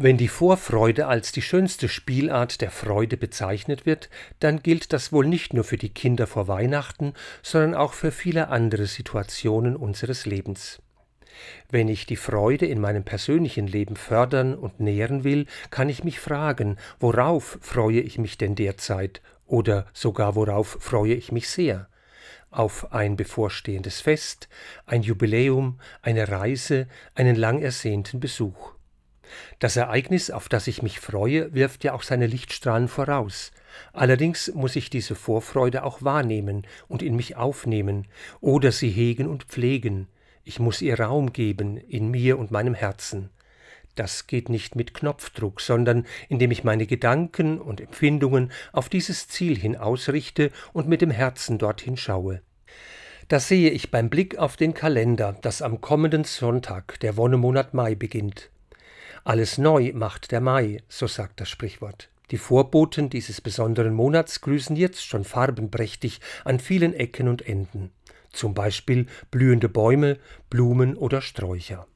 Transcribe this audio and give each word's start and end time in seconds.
Wenn 0.00 0.16
die 0.16 0.28
Vorfreude 0.28 1.08
als 1.08 1.32
die 1.32 1.42
schönste 1.42 1.88
Spielart 1.88 2.60
der 2.60 2.70
Freude 2.70 3.16
bezeichnet 3.16 3.84
wird, 3.84 4.08
dann 4.38 4.62
gilt 4.62 4.92
das 4.92 5.12
wohl 5.12 5.26
nicht 5.26 5.54
nur 5.54 5.64
für 5.64 5.76
die 5.76 5.88
Kinder 5.88 6.28
vor 6.28 6.46
Weihnachten, 6.46 7.14
sondern 7.42 7.74
auch 7.74 7.94
für 7.94 8.12
viele 8.12 8.46
andere 8.46 8.86
Situationen 8.86 9.74
unseres 9.74 10.24
Lebens. 10.24 10.80
Wenn 11.68 11.88
ich 11.88 12.06
die 12.06 12.14
Freude 12.14 12.66
in 12.66 12.80
meinem 12.80 13.02
persönlichen 13.02 13.66
Leben 13.66 13.96
fördern 13.96 14.54
und 14.54 14.78
nähren 14.78 15.24
will, 15.24 15.46
kann 15.70 15.88
ich 15.88 16.04
mich 16.04 16.20
fragen, 16.20 16.76
worauf 17.00 17.58
freue 17.60 17.98
ich 17.98 18.18
mich 18.18 18.38
denn 18.38 18.54
derzeit 18.54 19.20
oder 19.46 19.84
sogar 19.92 20.36
worauf 20.36 20.78
freue 20.78 21.14
ich 21.14 21.32
mich 21.32 21.48
sehr? 21.48 21.88
Auf 22.52 22.92
ein 22.92 23.16
bevorstehendes 23.16 24.00
Fest, 24.00 24.48
ein 24.86 25.02
Jubiläum, 25.02 25.80
eine 26.02 26.28
Reise, 26.28 26.86
einen 27.16 27.34
lang 27.34 27.60
ersehnten 27.60 28.20
Besuch. 28.20 28.77
Das 29.58 29.76
Ereignis, 29.76 30.30
auf 30.30 30.48
das 30.48 30.66
ich 30.66 30.82
mich 30.82 31.00
freue, 31.00 31.52
wirft 31.54 31.84
ja 31.84 31.92
auch 31.92 32.02
seine 32.02 32.26
Lichtstrahlen 32.26 32.88
voraus. 32.88 33.52
Allerdings 33.92 34.52
muss 34.54 34.76
ich 34.76 34.90
diese 34.90 35.14
Vorfreude 35.14 35.84
auch 35.84 36.02
wahrnehmen 36.02 36.66
und 36.88 37.02
in 37.02 37.16
mich 37.16 37.36
aufnehmen 37.36 38.06
oder 38.40 38.72
sie 38.72 38.90
hegen 38.90 39.26
und 39.26 39.44
pflegen. 39.44 40.08
Ich 40.44 40.58
muss 40.58 40.80
ihr 40.80 40.98
Raum 40.98 41.32
geben 41.32 41.76
in 41.76 42.10
mir 42.10 42.38
und 42.38 42.50
meinem 42.50 42.74
Herzen. 42.74 43.30
Das 43.94 44.28
geht 44.28 44.48
nicht 44.48 44.76
mit 44.76 44.94
Knopfdruck, 44.94 45.60
sondern 45.60 46.06
indem 46.28 46.52
ich 46.52 46.62
meine 46.62 46.86
Gedanken 46.86 47.60
und 47.60 47.80
Empfindungen 47.80 48.52
auf 48.72 48.88
dieses 48.88 49.26
Ziel 49.26 49.58
hin 49.58 49.76
ausrichte 49.76 50.52
und 50.72 50.88
mit 50.88 51.02
dem 51.02 51.10
Herzen 51.10 51.58
dorthin 51.58 51.96
schaue. 51.96 52.40
Das 53.26 53.48
sehe 53.48 53.70
ich 53.70 53.90
beim 53.90 54.08
Blick 54.08 54.38
auf 54.38 54.56
den 54.56 54.72
Kalender, 54.72 55.36
das 55.42 55.62
am 55.62 55.80
kommenden 55.80 56.24
Sonntag, 56.24 56.98
der 57.00 57.16
Wonnemonat 57.16 57.74
Mai, 57.74 57.94
beginnt. 57.94 58.50
Alles 59.24 59.58
neu 59.58 59.92
macht 59.94 60.32
der 60.32 60.40
Mai, 60.40 60.82
so 60.88 61.06
sagt 61.06 61.40
das 61.40 61.48
Sprichwort. 61.48 62.08
Die 62.30 62.38
Vorboten 62.38 63.08
dieses 63.08 63.40
besonderen 63.40 63.94
Monats 63.94 64.40
grüßen 64.42 64.76
jetzt 64.76 65.04
schon 65.04 65.24
farbenprächtig 65.24 66.20
an 66.44 66.60
vielen 66.60 66.92
Ecken 66.92 67.28
und 67.28 67.46
Enden, 67.46 67.90
zum 68.32 68.54
Beispiel 68.54 69.06
blühende 69.30 69.68
Bäume, 69.68 70.18
Blumen 70.50 70.96
oder 70.96 71.22
Sträucher. 71.22 71.86